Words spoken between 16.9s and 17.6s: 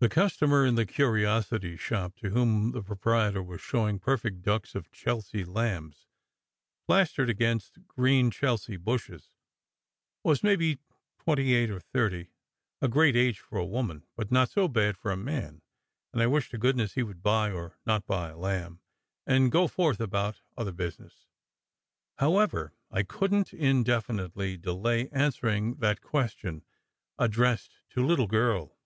he would buy